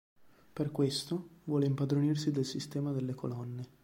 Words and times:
Per 0.53 0.71
questo, 0.71 1.41
vuole 1.43 1.67
impadronirsi 1.67 2.31
del 2.31 2.43
Sistema 2.43 2.91
delle 2.91 3.13
Colonne. 3.13 3.69